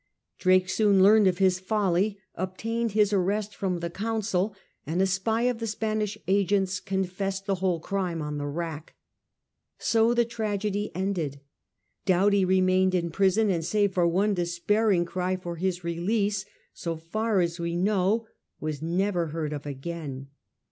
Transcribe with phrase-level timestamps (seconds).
[0.39, 5.43] Drake soon heard of his folly, obtained his arrest from the Council, and a spy
[5.43, 8.95] of the Spanish agent's confessed the whole crime on the rack.
[9.77, 11.39] So the tragedy ended.
[12.07, 17.39] Doughty remained in prison, and save for one despairing cry for his release, so far
[17.39, 18.25] as we know,
[18.59, 20.29] was never heard of again.